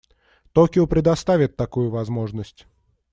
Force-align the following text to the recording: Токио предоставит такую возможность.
Токио 0.51 0.87
предоставит 0.87 1.55
такую 1.57 1.91
возможность. 1.91 2.65